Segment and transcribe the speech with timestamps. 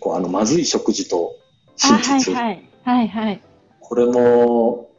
[0.00, 1.36] こう、あの、まずい食事と
[1.76, 2.34] 真実。
[2.34, 2.70] はいはい。
[2.84, 3.40] はいはい。
[3.80, 4.90] これも、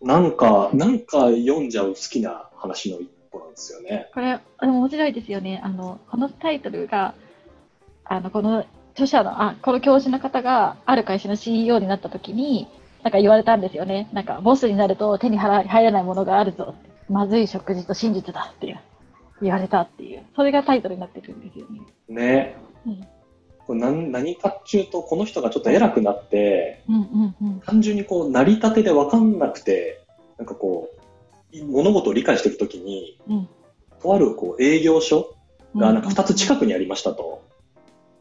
[0.00, 4.10] なんか、なんか読んじゃう好きな話の一個なんですよね。
[4.14, 5.60] これ、でも面白いですよね。
[5.62, 7.14] あの、このタイトルが、
[8.04, 12.66] あの、この著者の、あ、この教授の方が、ある会社の CEO になった時に、
[13.02, 14.08] なんか言われたんですよね。
[14.12, 16.74] なんか、ボスになると手に入らないものがあるぞ。
[17.08, 18.80] まずい食事と真実だっていう、
[19.40, 20.24] 言われたっていう。
[20.34, 21.80] それがタイトルになってるんですよね。
[22.08, 22.56] ね。
[22.86, 23.06] うん
[23.72, 27.60] これ何何かっていうと、この人がちょっと偉くなって、うんうんうん。
[27.60, 30.02] 単純にこう、成り立てで分かんなくて、
[30.36, 30.90] なんかこ
[31.54, 33.48] う、物事を理解していくときに、うん
[34.02, 35.36] とあるこう営業所
[35.76, 36.60] がなんか2つ近く。
[36.60, 37.44] くにありましたと。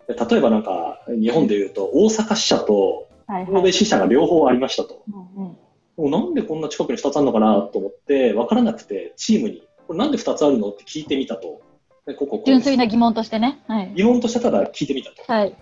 [0.07, 3.09] で例えばなんか、日本でいうと、大阪支社と。
[3.27, 5.03] 神戸支社が両方ありましたと。
[5.35, 5.57] うんうん
[5.97, 11.61] もうなんでこんな近くに2つあるのかなと思って、分からなくて、チームに、これなんで2つあるのって聞いてみたと。
[12.05, 13.61] でここ純粋な疑問としてね。
[13.67, 13.93] はい。
[13.95, 15.23] 疑問としてただ聞いてみたと。
[15.31, 15.55] はい。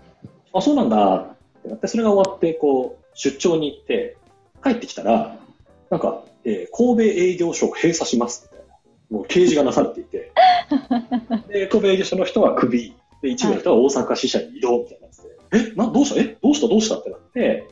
[0.52, 4.16] あ、そうなんだってなって、それが終わって、こう、出張に行って、
[4.62, 5.38] 帰ってきたら、
[5.90, 8.74] なんか、えー神戸営業所を閉鎖しますみたいな。
[9.10, 10.32] もう掲示がなされていて。
[11.48, 12.94] で、神戸営業所の人はクビ。
[13.22, 15.28] で、一部の人は大阪支社に移動みたいなやつで。
[15.72, 16.20] え、な、どうした？
[16.20, 16.68] え、どうした？
[16.68, 16.96] どうした？
[16.98, 17.68] ってなって、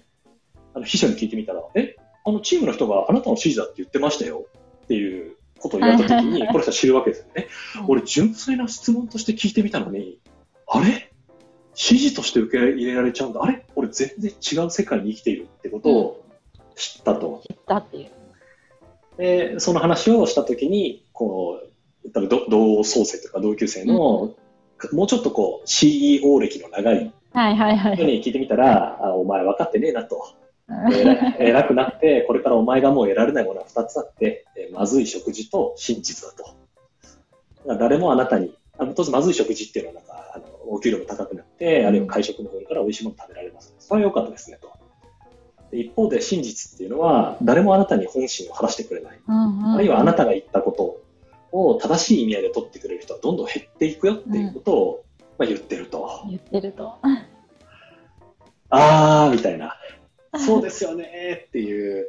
[0.74, 1.96] あの、秘書に聞いてみたら、え、
[2.26, 4.44] あの、チームの人があなたの指示だって言ってましたよ
[4.84, 7.48] っていうことを言われたときに、この人は知るわけですよね。
[7.86, 10.18] 俺、純粋な質問として聞いてみたのに、
[10.66, 11.12] あれ？
[11.80, 13.42] 指示として受け入れられちゃうんだ。
[13.42, 13.64] あれ？
[13.76, 16.24] 俺、全然違う世界に生きているってことを
[16.74, 17.42] 知ったと。
[17.48, 18.08] 知ったっていう。
[19.18, 21.60] で、その話をしたときに、こ
[22.04, 23.94] う、多分ど同窓生というか同級生の、
[24.92, 27.96] もうちょっとこう、CEO 歴の長いはいはいはい。
[27.96, 30.34] 人に聞いてみたら、あお前分かってねえなと。
[30.68, 36.54] 偉偉くなって、これからお前がもう得られないものは2つあって、えーまずい食事と真実だと。
[37.66, 43.74] だ誰もあなたに、あの当然まずい食事っていうのはなんか、あのお給料も高くなって、あるいは会食の方から美味しいもの食べられます。
[43.78, 44.72] それは良かったですねと。
[45.70, 49.18] で一方で真実っていうのは、誰もあなたに本心を話してくれない。
[49.26, 51.00] うんうんあるいはあなたが言ったこと
[51.56, 55.04] を正しい意味合いで取ってくれる人はどんどん減っていくよっていうことを、
[55.38, 56.24] まあ、言ってると。
[56.28, 56.94] 言ってると。
[58.70, 59.76] あーみたいな。
[60.38, 62.08] そうですよねっていう。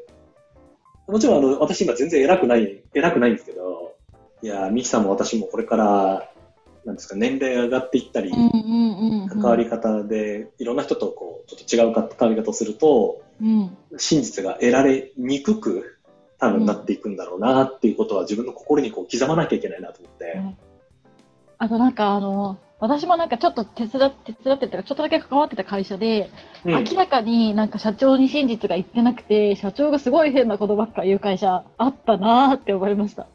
[1.08, 3.96] もちろんあの、私今全然偉くない、偉くないんですけど、
[4.42, 6.32] いや、ミキさんも私もこれから、
[6.86, 9.28] なんですか、年齢が上がっていったり、うんうんうんうん。
[9.28, 13.76] 関わり方で、いろんな人とこう、ちょっと違う関わり方をすると、うん。
[13.98, 15.98] 真実が得られにくく、
[16.38, 20.42] 多分なっていくんだろうなっていうことは自分の心にこう刻まなきゃいけないなと思って。
[21.58, 26.32] あとなんかあの、私もなんかちょっと手伝って、手伝ってたか、ちょっとだけ関わってた会社で、
[26.66, 33.28] うん明らかになんか社長に真実が言ってなくて、社長がすごい変なことばっか言う会社あったなーって思いました。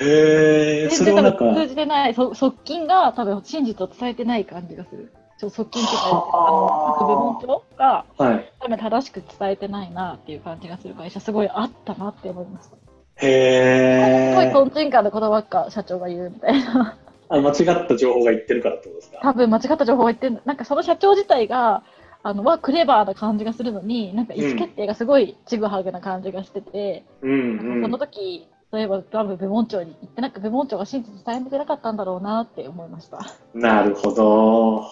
[0.00, 5.12] へー、それはなん通じてない、そ側近が多分真実を伝えてない感じがする。
[5.38, 6.18] ちょ側近っていうか、あの、
[6.66, 8.52] はあ各部門長がはい。
[8.60, 12.76] 多分正しく伝えてないなっていう感じがする会社、すごいあったなって思いました。
[12.76, 12.82] す
[13.20, 14.52] ごいへー。
[14.52, 16.96] トンチンカンなことばっか社長が言うみたいな。
[17.28, 19.18] あ間違った情報が言ってるからってことですか？
[19.22, 21.82] 多分間違った情報を言ってるなんかその社長自体が、
[22.22, 33.18] あの、はクレバーな感じがするのに、なんか意思決定がすごいちぐはぐな感じがしてて、うんなんかその時、例えば多分部門長に言ってなく、部門長が真実伝えてなかったんだろうなって思いました。
[33.54, 33.60] うん。
[33.60, 34.84] なるほど。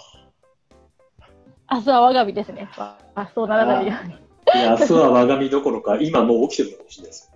[1.71, 2.69] 明日は我が身ですね。
[2.77, 4.15] ああ、そうならないように。
[4.15, 4.17] い
[4.63, 7.33] や、明日は我が身どころか、今もう起きてるのかもしれないです。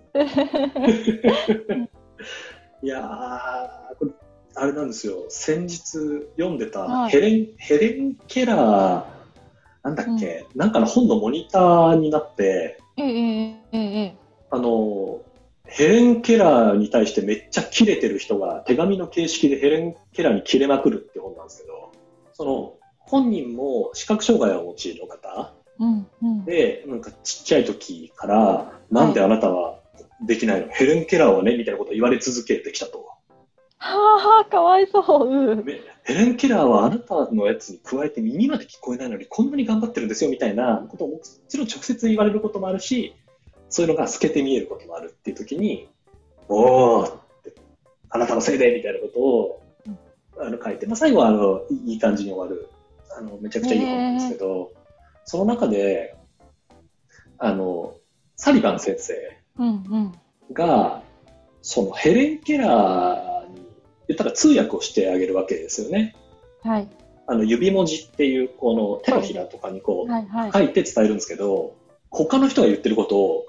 [2.83, 4.11] いやー、これ、
[4.59, 5.25] あれなんですよ。
[5.29, 5.77] 先日
[6.37, 9.05] 読んでたはいヘレン、ヘレン・ケラー、
[9.83, 12.79] なんだっけ、なんかの本のモニターになって、
[14.49, 15.21] あの、
[15.65, 21.91] ヘレン・ケラーに対してめっちゃキレてる人が手紙の形式でヘレン・ケラーにキレまくるって本なんですけど、
[22.33, 26.45] その、本人も視覚障害をお持ちの方うんうん。
[26.45, 29.79] で、なんかちっちゃい時から、なんであなたは
[30.25, 33.16] できないの、ヘレン・ケラーはね、みたいなことを言われ続けてきたと。
[33.79, 35.27] はあはあ、かわいそう。
[35.27, 35.63] うん。
[35.63, 43.13] めヘレン・ケラーはあなたのやつに加えて耳まで聞こえないのにこんなに頑張ってるんですよみたいなことをもちろん直接言われることもあるし、
[43.69, 45.89] そういうのが透けて見えることもあるっていう時に、
[46.47, 47.53] おーって、
[48.09, 49.63] あなたのせいでみたいなことを
[50.39, 52.69] あの書いて、まあ、最後はあのいい感じに終わる、
[53.17, 54.71] あのめちゃくちゃいい本なんですけど、
[55.25, 56.15] その中で、
[57.37, 57.95] あの、
[58.37, 59.13] サリバン先生
[59.57, 60.53] うんうん。
[60.53, 61.01] が、
[61.61, 63.26] そのヘレン・ケラー
[64.17, 66.15] たら通訳をしてあげるわけですよね。
[66.63, 66.87] はい。
[67.27, 70.51] あの指文字っていうこの手のひらとかにこうはいはい。
[70.51, 71.75] 書いて伝えるんですけど、
[72.09, 73.45] 他の人が言ってることを、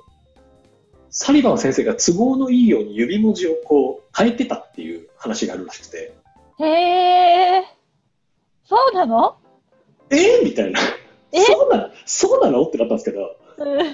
[1.11, 6.15] サリバン先生が都合のいいように指文字をこう変えてたっていう話があるらしくて、
[6.61, 6.65] へ
[7.61, 7.65] え。
[8.65, 9.37] そうなの？
[10.11, 10.81] えみたいな。
[11.33, 11.43] え？
[11.45, 12.63] そうなそうなの？
[12.65, 13.85] ってなったんですけど、うんい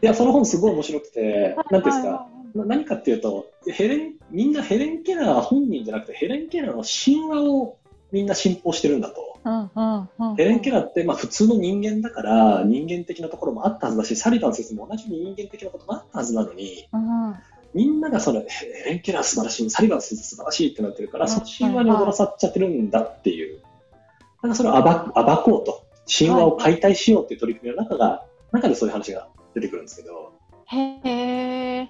[0.00, 7.78] や、その本すごい面白くて、なんていうんですか、何かっていうと、ヘレン、みんなヘレン・ケラー本人じゃなくて、ヘレン・ケラーの神話を
[8.10, 9.38] みんな信奉してるんだと。
[9.44, 17.34] うんうんうんヘレン・ケラーって、まあ普通の人間だから、人間的なところもあったはずだし、サリバン先生も同じ人間的なこともあったはずなのに、うん
[17.74, 23.60] みんながその、ヘレン・ケラー素晴らしい、サリバン先生素晴らしいってなってるから、うんその神話に踊らさっちゃってるんだっていう。
[24.42, 30.32] なんかそれを暴暴こうと、神話を解体しようっていう取り組みの中が、中でそういう話が出てくるんですけど、
[30.66, 31.88] へえ。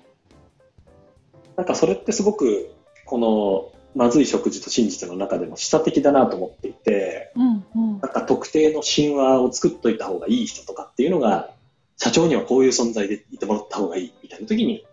[1.57, 2.73] なんかそれってすごく、
[3.05, 11.51] この、まずい食事と真実の中でも示唆的だなと思っていて、うんうんなんか特定の神話を作っといた方がいい人とかっていうのが、
[11.97, 14.85] 社長にはこういう存在でいてもらった方がいいみたいな時に、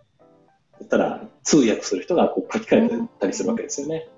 [0.78, 4.08] 言ったら通訳する人がこう書き換えてたりするわけですよね。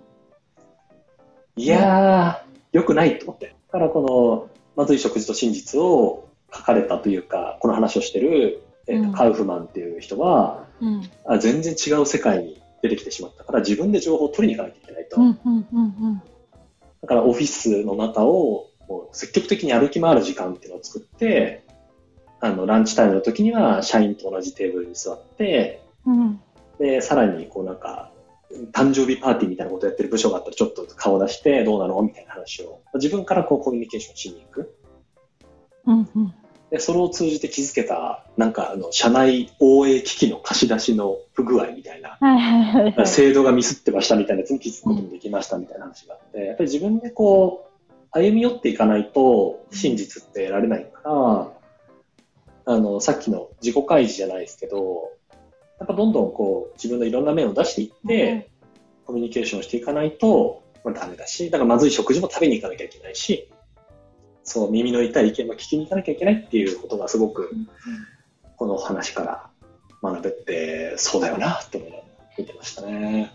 [1.56, 3.54] いやー、良くないと思って。
[3.68, 11.10] だからこの、まずい食事と真実を書かれたというか、この話をしてる、えーとうんカウフマンっていう人は、うん。
[11.24, 15.20] あ全然違う世界に出てきてしまったから、自分で情報を取りに行かなきゃいけないと。
[15.20, 16.22] うんうんうんうん。
[17.00, 21.64] だからオフィスの中をもう積極的に歩き回る時間っていうのを作って、
[22.40, 26.40] あの、ランチタイムの時には社員と同じテーブルに座って、うん。
[26.78, 28.10] で、さらにこうなんか、
[28.72, 32.02] 誕生日パーティーみたいなことをやってる部署があったらちょっと顔出してどうなの？
[32.02, 34.74] みたいな話を、自分からこうコミュニケーションしに行く。
[35.86, 36.34] うんうん
[36.72, 42.18] で、それを通じて気づけた、なんかあの、社内応援機器の貸し出しの不具合みたいな。
[43.06, 55.10] 制度がミスってましたみたいなやつに気づくこともできましたみたいな話があって、やっぱり自分でこう、歩み寄っていかないと真実って得られないから、あの、さっきの自己開示じゃないですけど、
[55.78, 58.48] やっぱどんどんこう、自分のいろんな面を出していって、
[59.04, 63.51] コミュニケーションしていかないと、まあ、ダメだし、だからまずい食事も食べに行かなきゃいけないし、
[64.44, 67.52] そう、耳の痛い意見も聞きに行かなきゃいけないっていうことがすごく、
[68.56, 69.50] この話から
[70.02, 72.08] 学べて、そうだよな、って思いながら
[72.38, 73.32] 見てましたね。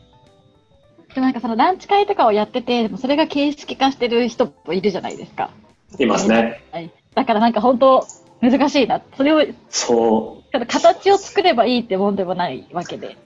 [1.14, 5.50] でもなんかそのランチ会とかをやってて、でもそれが形式化してる人もいるじゃないですか。
[5.98, 6.64] いますね。
[6.72, 6.92] はい。
[7.16, 8.06] だからなんか本当
[8.42, 9.02] 難しいな。
[9.16, 13.18] それを、そう、ただ形を作ればいいってもんでもないわけで。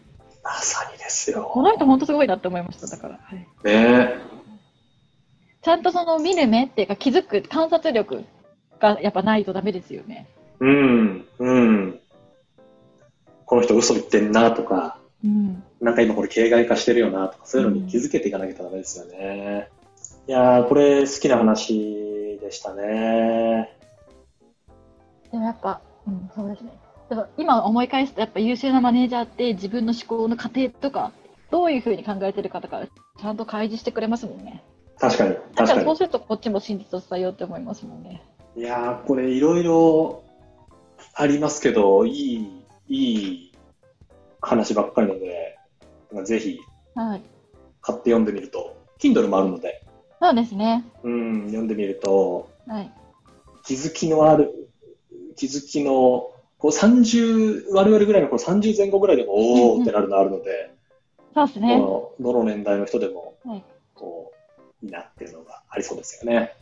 [0.43, 1.49] まさにですよ。
[1.51, 2.87] この人本当すごいなって思いました。
[2.87, 3.19] だから。
[3.21, 4.40] はいね
[5.61, 8.25] ちゃんとその見る目っていうか気づく観察力
[8.79, 10.27] がやっぱないとダメですよね。
[10.59, 11.99] うん、うん。
[13.45, 15.63] この人嘘言ってんなとか、うん。
[15.79, 19.69] なんか今これ形骸化してるよなとか、そういうのに気づけていかなきゃダメですよね。
[20.27, 23.75] いやー、これ好きな話でしたね。
[25.31, 26.71] でもやっぱ、うん、そうですね。
[27.09, 31.11] でも今思い返すとやっぱ優秀なマネージャーって自分の思考の過程とか、
[31.51, 32.87] どういうふうに考えてるかとか、
[33.19, 34.63] ちゃんと開示してくれますもんね。
[35.01, 38.21] 確かに、かそうするとこっちも真実を伝えようって思いますもんね。
[38.55, 40.23] いやー、これいろいろ
[41.15, 43.51] ありますけど、いい、いい
[44.41, 45.57] 話ばっかりなので、
[46.23, 46.59] ぜひ
[46.93, 47.21] はい。
[47.81, 49.83] 買って読んでみると、Kindle もあるので、
[50.21, 50.85] そうですね。
[51.01, 52.91] うん、読んでみると、はい。
[53.63, 54.69] 気づきのある、
[55.35, 55.91] 気づきの、
[56.59, 60.75] こう30、我々ぐらいのこう30前後ぐらいでも、おーってなるのあるので、
[61.33, 61.79] そうですね。
[61.79, 63.63] このどの年代の人でも、はい
[63.95, 64.30] こう、
[65.81, 66.55] りそうですよね。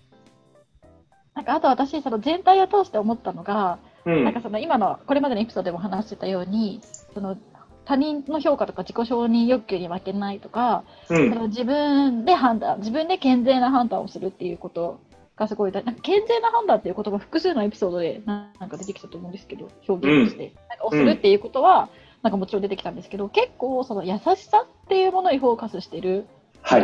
[1.35, 4.23] なんかあと私、その全体を通して思ったのが、うん。
[4.23, 6.81] なんかその今のこれまでのエピソードでも話してたように、
[7.13, 7.37] その
[7.85, 11.33] 他人の評価とか自己承認欲求に負けないとか、うん。
[11.33, 14.99] その自分で判断、自分で健全な判断をするっていうこと
[15.35, 20.53] がすごい大、なんか健全な判断っていう言葉複数のエピソードでなんか出てきたと思うんですけど、表現として。
[20.69, 21.89] なんかをするっていうことは、
[22.21, 26.25] なんかもちろん出てきたんですけど、結構その優しさっていうものにフォーカスしてる
[26.61, 26.81] はい。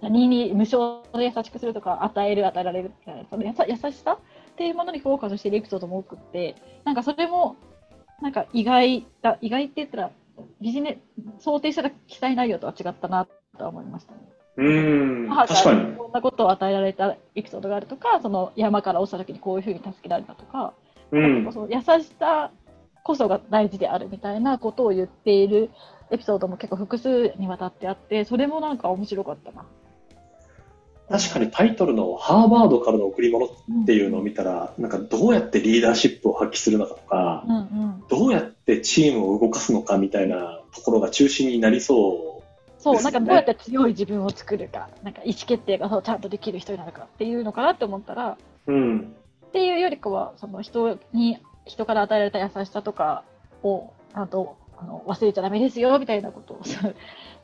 [0.00, 7.56] 他人に無償で優しくするとか、与える、与えられるみたいな、その優しさっていうものにフォーカスしているエピソードも多くって、なんかそれも、
[8.22, 10.10] なんか意外だ、意外って言ったら、
[10.60, 10.98] ビジネ
[11.38, 13.26] 想定したら記載内容とは違ったな
[13.58, 14.18] とは思いましたね。
[14.56, 15.28] うーん。
[15.28, 15.96] 母確かに。
[15.96, 20.72] こんなことを与えられたエピソードがあるとか、その山から落ちた時にこういうふうに助けられたとか、
[21.12, 21.52] うん。
[21.52, 21.84] その優し
[22.18, 22.50] さ
[23.02, 25.70] こそが大事であるみたいなことを言っている
[26.10, 29.64] エピソードも結構複数にわたってあって、それもなんか面白かったな。
[31.10, 33.50] 確かにタイトルのハーバードからの贈り物っ
[33.84, 42.44] ていうのを見たら、なんかどうやってリーダーシップを発揮するのかとか、うんうん、どうやってチームを動かすのかみたいなところが中心になりそ
[42.78, 48.38] そう、ですねなんかどうやって強い自分を作るか、なんか意思決定がそうちゃんとできる人になるかっていうのかなって思ったら、
[48.68, 48.72] う。
[48.72, 49.14] うん。
[49.46, 53.24] っていうよりかは、その人に、人から与えられた優しさとか
[53.64, 56.94] を、ちゃんとあの忘れちゃダメですよみたいなことを、そ う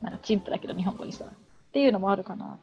[0.00, 1.28] なんか陳腐だけど日本語にしたっ
[1.72, 2.58] ていうのもあるかな。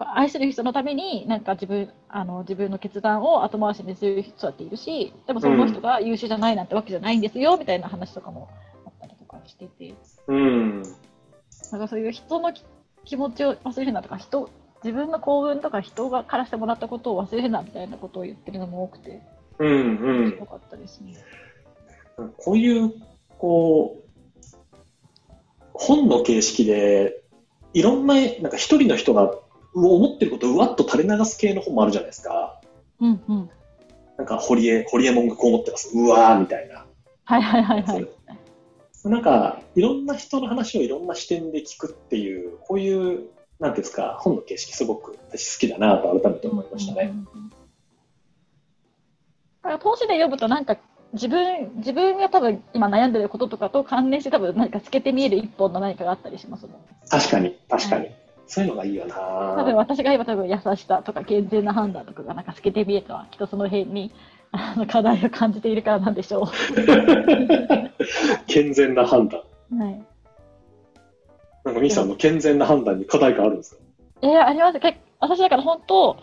[0.00, 8.48] 愛する人のために、なんか自分、あの、自分の決断を後回しにする人だっているし、でもその人が優秀じゃないなんてわけじゃないんですよ、みたいな話とかも
[8.86, 9.94] あったりとかしてて、
[10.26, 10.82] うん。
[11.72, 12.64] なんかそういう人のき
[13.04, 14.50] 気持ちを忘れるなとか、人、
[14.82, 19.20] 自分の幸運とか人がからしてもらったことを忘れるなみたいなことを言ってるのも多くて、
[19.58, 20.30] うんうん。
[20.38, 21.14] よかったですね。
[22.38, 22.92] こういう、
[23.38, 24.10] こう、
[25.74, 27.22] 本の形式で、
[27.72, 29.34] いろんな、なんか一人の人が
[29.74, 32.60] 思ってることをうわっと垂れ流す系の本もあるじゃないですか。
[33.00, 33.50] うんうん。
[34.16, 35.96] なんか、堀江、堀江門がこう思ってます。
[35.96, 36.84] うわーみたいな。
[37.24, 38.08] はいはいはいはい。
[39.04, 47.14] なんか、いろんな人の話をいろんな視点で聞くっていう、こういう、なんですか、本の形式すごく私好きだなと改めて思いましたね。
[49.62, 50.78] だから投資で読むとなんか
[51.12, 56.80] 自分、自分が多分今悩んでることとかと関連して多分何か透けて見える一本の何かがあったりしますもん。
[57.08, 58.10] 確かに、確かに。
[58.50, 64.10] そういうのがいいよ多分な私が今多分優しさとか健全な判断とかがなんか透けて見えたのはきっとその辺に
[64.50, 66.48] あの課題を感じているからなんでしょ
[68.48, 69.42] 健全な判断。
[69.70, 69.78] う。
[69.78, 70.02] はい。
[71.64, 73.82] なんか、ミキさんの健全な判断に課題があるんですか？
[74.22, 74.80] えー、あります。
[74.80, 76.16] け私だから本当、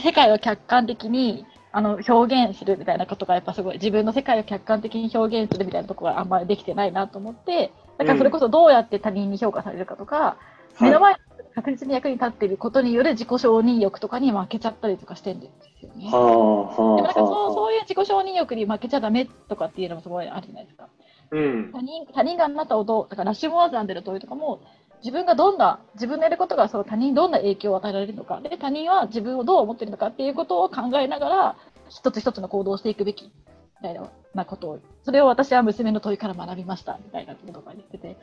[0.00, 10.36] 世界を客観的にあの表現するみたいなことがやっぱすごい自分の世界を客観的に表現するみたいなところがあんまりできてないなと思って、だからそれこそどうやって他人に評価されるかとか、
[10.80, 11.20] 目の前に
[11.54, 16.06] 確実に役に立っていることによる自己承認欲とかに負けちゃったりとかしてるんですよね。
[16.10, 20.88] はあ、はでもなんかそうそういう自己承認欲に負けちゃダメとかっていうのもすごいあるじゃないですか。
[21.32, 21.72] うん。
[21.72, 24.60] 他人他人があなたをどう、だからラッシュモアザンデル問いとかも、
[25.02, 31.56] 自分がどんな、自分のやることがその他人にどんな影響を与えられるのか、で、他人は自分をどう思っているのかっていうことを考えながら、
[31.88, 33.30] 一つ一つの行動をしていくべき、み
[33.82, 38.16] たいななことを、それを私は娘の問いから学びました、みたいなこととか言ってて、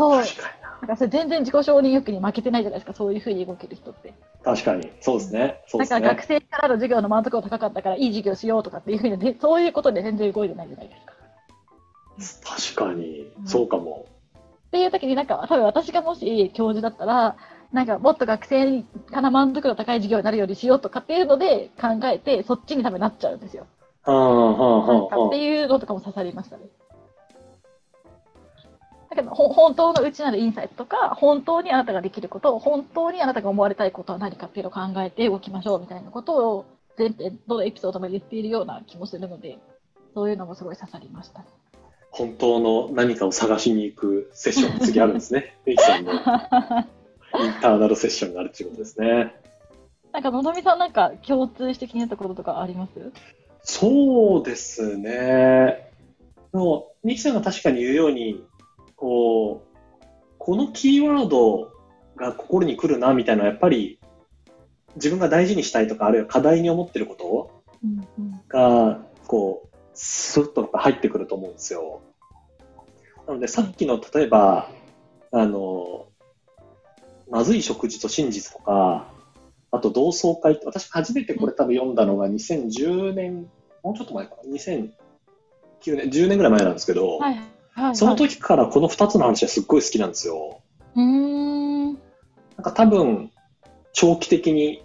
[0.00, 0.68] そう、確かにな。
[0.80, 4.14] なんかそれ全然自己承認欲に負けてないじゃないですか、そういうふうに動ける人って。
[4.42, 4.90] 確かに。
[5.00, 5.60] そうですね。
[5.66, 6.26] そうですだから学ね。
[6.28, 10.94] 生からの授業の満足度高かったから、いい授業しようとかっていうふうに、でそういうことで全然動いてないじゃないで
[12.24, 12.56] すか。
[12.56, 13.30] 確かに。
[13.44, 14.06] そうかも。
[14.68, 17.36] っていう時になんか、多分私がもし教授だったら、
[17.72, 23.66] なんかもっと学生から満足度高い授業になるようにしようとかっていうので考えて、そっちに多分なっちゃうんですよ。
[24.02, 26.64] はあ、はあ、はっていうのとかも刺さりましたね。
[29.10, 36.64] だけど、ほ本当の内なるインサイトとか、本当にあなたができること、本当にあなたが思われたいことは何かっていうのを考えて動きましょうみたいなことを、
[36.96, 39.58] 前編、どのエピソードも言っているような気もするので、
[40.14, 41.44] そういうのもすごい刺さりました。
[42.12, 45.56] 本当の何かを探しに行くセッションが次あるんですね。
[45.66, 46.20] ミキさんのイン
[47.60, 49.34] ターナルセッションがあるっていうことですね。
[50.12, 53.12] なんか、のぞみさんなんか共通して気になったこととかあります？
[53.62, 55.90] そうですね。
[56.52, 58.44] でも、ミキさんが確かに言うように、
[59.00, 60.04] こう、
[60.38, 61.72] このキーワード
[62.16, 63.98] が心に来るなみたいなのはやっぱり
[64.96, 67.60] 自分が大事にしたいとか、あるいは課題に思ってること。
[68.48, 72.02] が、こう、スッと入ってくると思うんですよ。
[73.26, 74.70] なので、さっきの、例えば、
[75.32, 76.08] あの、
[77.30, 79.08] まずい食事と真実とか、
[79.70, 83.48] あと同窓会って、私初めてこれ多分読んだのが2010年、
[83.82, 84.90] もうちょっと前かな、2009
[85.86, 87.40] 年、10年ぐらい前なんですけど、はい。
[87.80, 87.96] はい。
[87.96, 90.60] その時からこの2つの話はすっごい好きなんですよ。
[90.96, 91.94] うーん。
[91.94, 91.98] なん
[92.62, 93.30] か多分、
[93.92, 94.84] 長期的に、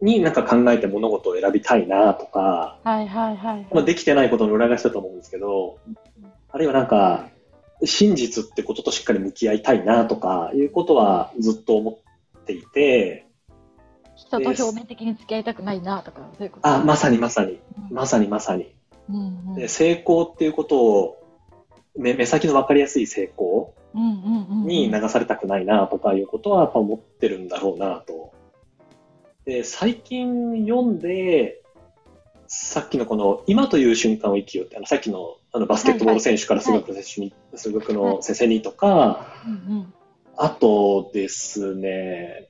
[0.00, 3.66] になんか考えて物事を選びたいなとか、はいはいはい。
[3.72, 5.78] まあ、できてないことの裏返しだと思うんですけど、
[6.50, 7.28] あるいはなんか、
[7.84, 11.98] 真実ってこととしっかり向き合いたいなとかいうことはずっと思
[12.38, 13.26] っていて、
[14.14, 16.68] 人と表面的に付き合いたくないなとか、そういうこと？
[16.68, 18.74] あ、まさにまさに、うんまさにまさに。
[19.08, 19.54] うんうん。
[19.54, 21.19] で成功っていうことを、
[22.00, 23.74] 目目先の分かりやすい成功。
[23.92, 28.32] に流されたくないなとかいうことはやっぱ思ってるんだろうなと。
[29.44, 31.62] で、最近読んで、
[32.46, 39.26] さっきのこの今という瞬間を生きようって、あのさっきのあのバスケットボール選手から数学の選手に、数学の先生にとか。
[40.36, 42.48] あとですね、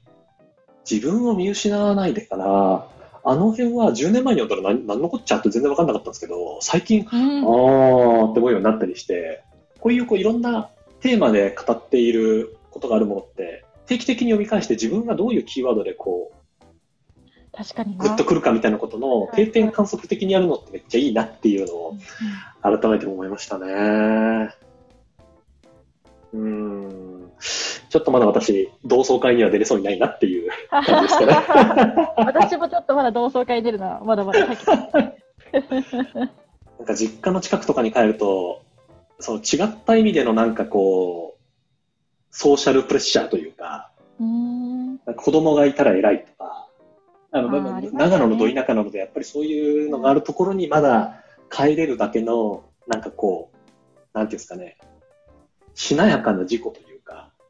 [0.88, 2.88] 自分を見失わないでから、
[3.24, 9.42] あの辺は10年前に読んだら何何のこっちゃって全然分かんなかったんですけど、最近、うんあーって思うようになったりして、
[9.80, 16.32] こういうこういろんなテーマで語っていることがあるものって、定期的に読み返して自分がどういうキーワードでこ
[17.52, 18.16] 確かにう、グッな。
[18.16, 21.96] とくるかみたいなことのはい定点観測的にやるのってめっちゃいいなっていうのを
[22.62, 24.54] 改めて思いましたね。
[26.32, 27.30] うーん。
[27.90, 31.34] ちょっとまだ私、同窓会には出れそうにないなっていう感じでしたね。
[32.16, 34.46] 私もちょっとまだ同窓会出るのはまだまだ。
[34.46, 34.56] なん
[36.86, 38.62] か実家の近くとかに帰ると、
[39.18, 41.40] その違った意味でのなんかこう、
[42.30, 44.98] ソーシャルプレッシャーというか、うーん。
[44.98, 46.68] か子供がいたら偉いとか、
[47.32, 53.56] あのあね長野のど田舎なので、やっぱりそういうのがあるところにまだ帰れるだけの、なんかこう、
[54.16, 54.78] なんていうんですかね、
[55.74, 56.89] しなやかな事故というか、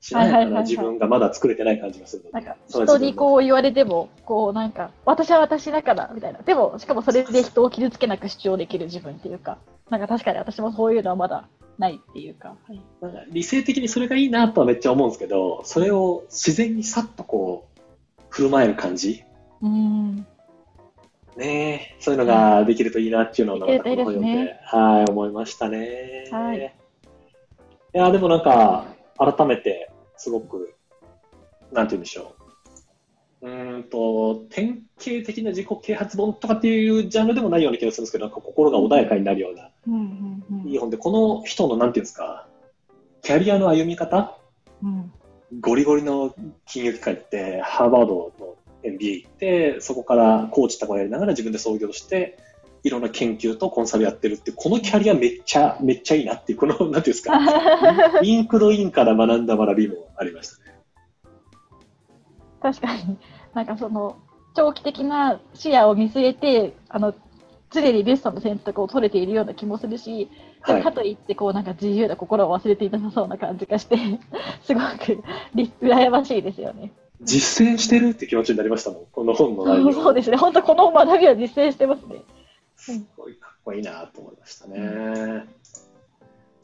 [0.01, 6.41] しなやかな自分がまだ作れてない感じがするので、なんか、人にこう言われても、こうなんか、私は私だから、みたいな。
[6.41, 9.59] でも、しかもそれで人を傷つけなく主張できる自分っていうか、
[9.91, 12.57] なんか確かに私もそういうのはまだないっていうか。
[12.67, 12.81] はい。
[13.03, 17.81] なんか理性的にそれがいいなとはめっちゃ思うんですけど、それを自然にさっとこう、
[18.31, 19.25] 振る舞える感じ、
[19.61, 20.27] うーん。
[21.37, 21.97] ねえ。
[22.01, 26.29] そういうのができるといいなっていうのを、なんかこの本で、はい、思いましたね。
[26.31, 26.59] はい。
[27.95, 28.87] いや、でもなんか、
[29.21, 30.75] 改めて、すごく、
[31.73, 32.35] なんて言うんでしょ
[33.43, 33.47] う。
[33.47, 39.97] うーんと、典型的な自己啓発本とかっていうジャンルでもないような気がするんですけど、なんか心が穏やかになるような、うんう
[40.55, 40.69] んうん。
[40.69, 42.49] いい本で、この人の、なんていうんですか、
[43.23, 44.39] キャリアの歩み方？
[44.83, 45.13] うん。
[45.61, 46.35] ゴリゴリの
[46.67, 52.39] 金融機関行って、ハーバードの MBA 行って、そこからコーチとかやりながら自分で創業して、
[52.83, 57.39] いろんな研究とコンサルやってるって、このキャリアめっちゃ、めっちゃいいなっていう、この、 なんていうんですか、
[58.23, 60.75] インクドインから学んだ学びもありましたね。
[62.63, 63.19] 確かに、
[63.55, 64.17] なんかその、
[64.55, 67.15] 長期的な視野を見据えて、あの、
[67.71, 70.29] 常にベストの選択を取れているような気もするし、
[70.67, 70.93] ではいもか。
[70.93, 73.97] といって、こう、なんか自由な心を忘れていなさそうな感じがして、
[74.65, 75.23] すごく、
[75.55, 76.93] り羨ましいですよね。
[77.23, 79.93] 実践してるって気持ちになりましたもん、この本の内容。
[79.93, 80.37] そうですね。
[80.37, 82.23] 本当この学びは実践してますね。
[82.81, 85.45] すごいかっこいいなと思いましたね。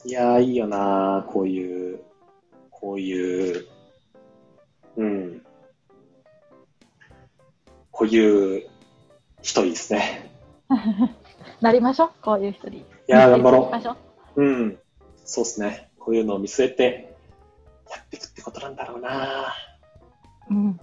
[0.03, 1.99] いやー、いいよなこういう、
[2.71, 3.67] こういう、
[4.95, 5.45] うん。
[7.91, 8.67] こういう
[9.43, 10.31] 人いいですね。
[11.61, 12.11] なりましょう。
[12.23, 12.79] こういう人に。
[12.79, 13.71] いいやー、頑張ろ。
[14.35, 14.43] う。
[14.43, 14.79] うん。
[15.23, 15.91] そうですね。
[15.99, 17.15] こういうのを見据えて、
[17.91, 19.53] やっていくってことなんだろうな
[20.49, 20.79] うん。